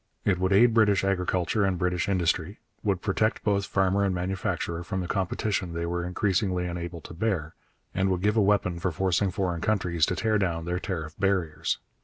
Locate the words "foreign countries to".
9.29-10.15